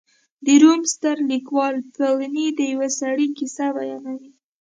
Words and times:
د 0.45 0.47
روم 0.61 0.81
ستر 0.93 1.17
لیکوال 1.31 1.75
پیلني 1.95 2.47
د 2.53 2.59
یوه 2.73 2.89
سړي 2.99 3.27
کیسه 3.37 3.65
بیانوي 3.75 4.31